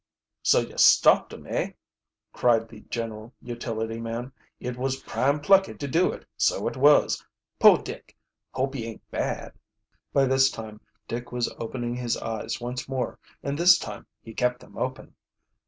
[0.41, 1.73] "So ye stopped 'em, eh?"
[2.33, 4.31] cried the general utility man.
[4.59, 7.23] "It was prime plucky to do it, so it was!
[7.59, 8.17] Poor Dick,
[8.51, 9.53] hope he ain't bad."
[10.11, 14.59] By this time Dick was opening his eyes once more, and this time he kept
[14.59, 15.13] them open.